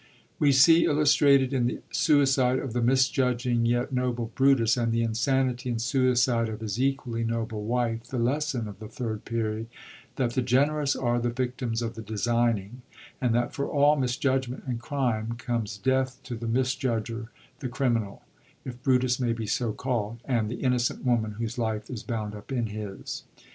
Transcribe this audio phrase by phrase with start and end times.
[0.39, 5.69] We see illustrated, in the suicide of the misjudging yet noble Brutiis, and the insanity
[5.69, 9.67] and suicide of his equally noble wife, the lesson of the Third Period,
[10.15, 12.81] that the generous are the victims of the designing,
[13.21, 17.27] and that for all mis judgment and crime comes death to the misjudger,
[17.59, 18.23] the criminal,—
[18.65, 22.51] if Brutus may be so calld,— and the innocent woman whose life is bound up
[22.51, 23.21] in his.